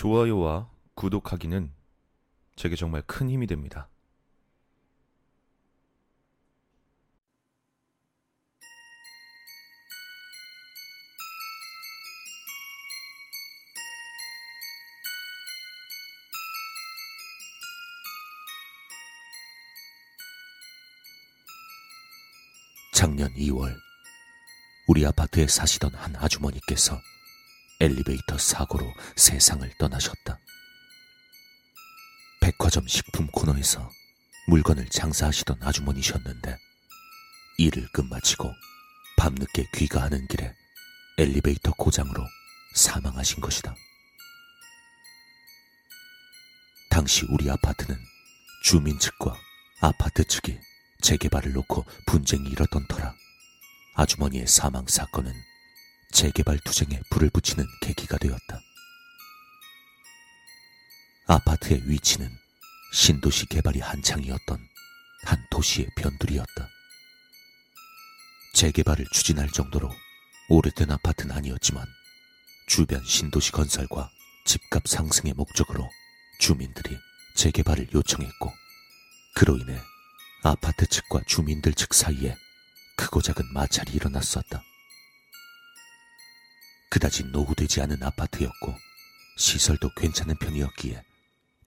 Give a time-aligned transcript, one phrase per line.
[0.00, 1.74] 좋아요와 구독하기는
[2.56, 3.90] 제게 정말 큰 힘이 됩니다.
[22.94, 23.76] 작년 2월
[24.88, 26.98] 우리 아파트에 사시던 한 아주머니께서
[27.82, 30.38] 엘리베이터 사고로 세상을 떠나셨다.
[32.42, 33.90] 백화점 식품 코너에서
[34.48, 36.58] 물건을 장사하시던 아주머니셨는데
[37.56, 38.52] 일을 끝마치고
[39.16, 40.54] 밤늦게 귀가하는 길에
[41.16, 42.22] 엘리베이터 고장으로
[42.74, 43.74] 사망하신 것이다.
[46.90, 47.98] 당시 우리 아파트는
[48.62, 49.34] 주민 측과
[49.80, 50.58] 아파트 측이
[51.00, 53.14] 재개발을 놓고 분쟁이 일었던 터라
[53.94, 55.32] 아주머니의 사망 사건은
[56.12, 58.60] 재개발 투쟁에 불을 붙이는 계기가 되었다.
[61.26, 62.28] 아파트의 위치는
[62.92, 64.58] 신도시 개발이 한창이었던
[65.24, 66.68] 한 도시의 변두리였다.
[68.54, 69.90] 재개발을 추진할 정도로
[70.48, 71.86] 오래된 아파트는 아니었지만
[72.66, 74.10] 주변 신도시 건설과
[74.44, 75.88] 집값 상승의 목적으로
[76.40, 76.98] 주민들이
[77.36, 78.52] 재개발을 요청했고
[79.36, 79.80] 그로 인해
[80.42, 82.34] 아파트 측과 주민들 측 사이에
[82.96, 84.62] 크고 작은 마찰이 일어났었다.
[86.90, 88.76] 그다지 노후되지 않은 아파트였고
[89.36, 91.02] 시설도 괜찮은 편이었기에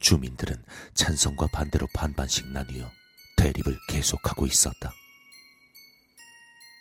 [0.00, 0.62] 주민들은
[0.94, 2.90] 찬성과 반대로 반반씩 나뉘어
[3.36, 4.92] 대립을 계속하고 있었다.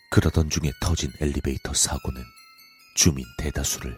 [0.10, 2.22] 그러던 중에 터진 엘리베이터 사고는
[2.96, 3.98] 주민 대다수를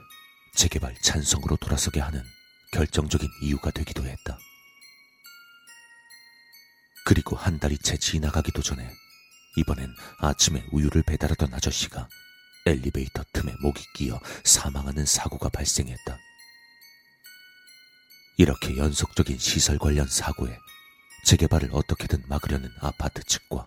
[0.55, 2.21] 재개발 찬성으로 돌아서게 하는
[2.73, 4.37] 결정적인 이유가 되기도 했다.
[7.05, 8.87] 그리고 한 달이 채 지나가기도 전에
[9.57, 12.07] 이번엔 아침에 우유를 배달하던 아저씨가
[12.65, 16.17] 엘리베이터 틈에 목이 끼어 사망하는 사고가 발생했다.
[18.37, 20.57] 이렇게 연속적인 시설 관련 사고에
[21.25, 23.65] 재개발을 어떻게든 막으려는 아파트 측과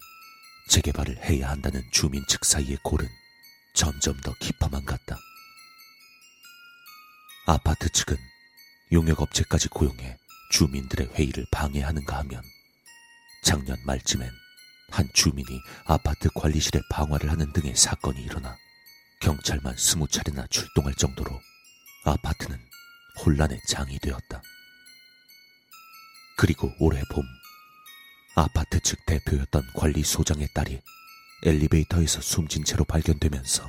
[0.69, 3.07] 재개발을 해야 한다는 주민 측 사이의 골은
[3.75, 5.19] 점점 더 깊어만 갔다.
[7.47, 8.17] 아파트 측은
[8.93, 10.19] 용역업체까지 고용해
[10.51, 12.43] 주민들의 회의를 방해하는가 하면
[13.43, 14.31] 작년 말쯤엔
[14.91, 18.57] 한 주민이 아파트 관리실에 방화를 하는 등의 사건이 일어나
[19.27, 21.41] 경찰만 스무 차례나 출동할 정도로
[22.05, 22.57] 아파트는
[23.19, 24.41] 혼란의 장이 되었다.
[26.37, 27.25] 그리고 올해 봄
[28.37, 30.81] 아파트 측 대표였던 관리소장의 딸이
[31.43, 33.69] 엘리베이터에서 숨진 채로 발견되면서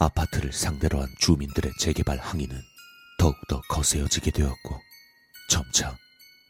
[0.00, 2.60] 아파트를 상대로 한 주민들의 재개발 항의는
[3.20, 4.80] 더욱더 거세어지게 되었고
[5.50, 5.96] 점차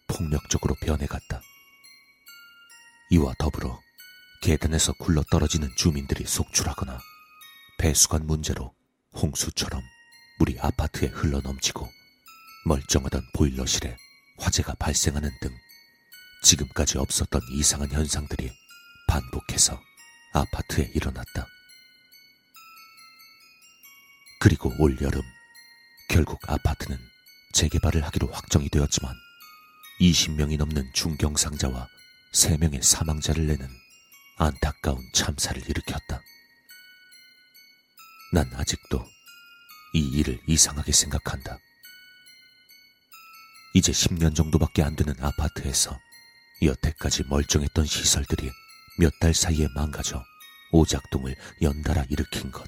[0.07, 1.43] 폭력적으로 변해갔다.
[3.11, 3.79] 이와 더불어
[4.41, 6.99] 계단에서 굴러 떨어지는 주민들이 속출하거나
[7.85, 8.75] 배수관 문제로
[9.15, 9.83] 홍수처럼
[10.39, 11.87] 물이 아파트에 흘러 넘치고
[12.65, 13.95] 멀쩡하던 보일러실에
[14.39, 15.55] 화재가 발생하는 등
[16.43, 18.51] 지금까지 없었던 이상한 현상들이
[19.07, 19.79] 반복해서
[20.33, 21.47] 아파트에 일어났다.
[24.41, 25.21] 그리고 올 여름
[26.09, 26.99] 결국 아파트는
[27.53, 29.15] 재개발을 하기로 확정이 되었지만
[30.01, 31.87] 20명이 넘는 중경상자와
[32.33, 33.69] 3명의 사망자를 내는
[34.39, 36.23] 안타까운 참사를 일으켰다.
[38.35, 39.07] 난 아직도
[39.93, 41.57] 이 일을 이상하게 생각한다.
[43.75, 45.97] 이제 10년 정도밖에 안 되는 아파트에서
[46.61, 48.51] 여태까지 멀쩡했던 시설들이
[48.99, 50.25] 몇 달 사이에 망가져
[50.73, 52.65] 오작동을 연달아 일으킨 것.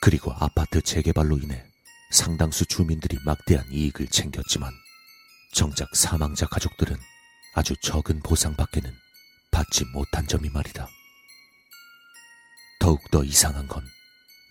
[0.00, 1.64] 그리고 아파트 재개발로 인해
[2.12, 4.72] 상당수 주민들이 막대한 이익을 챙겼지만
[5.52, 6.96] 정작 사망자 가족들은
[7.56, 8.94] 아주 적은 보상밖에는
[9.50, 10.88] 받지 못한 점이 말이다.
[12.78, 13.84] 더욱더 이상한 건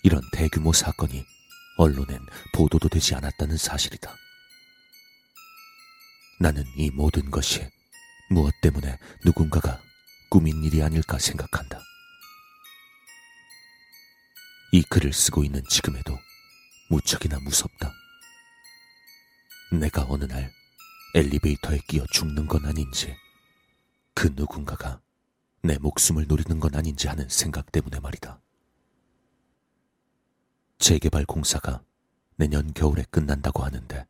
[0.02, 1.24] 이런 대규모 사건이
[1.76, 4.14] 언론엔 보도도 되지 않았다는 사실이다.
[6.40, 7.66] 나는 이 모든 것이
[8.30, 9.80] 무엇 때문에 누군가가
[10.28, 11.80] 꾸민 일이 아닐까 생각한다.
[14.72, 16.18] 이 글을 쓰고 있는 지금에도
[16.88, 17.92] 무척이나 무섭다.
[19.78, 20.50] 내가 어느 날
[21.14, 23.14] 엘리베이터에 끼어 죽는 건 아닌지,
[24.14, 25.00] 그 누군가가
[25.62, 28.40] 내 목숨을 노리는 건 아닌지 하는 생각 때문에 말이다.
[30.82, 31.80] 재개발 공사가
[32.34, 34.04] 내년 겨울에 끝난다고 하는데,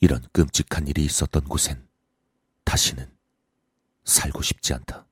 [0.00, 1.86] 이런 끔찍한 일이 있었던 곳엔
[2.64, 3.08] 다시는
[4.02, 5.06] 살고 싶지 않다.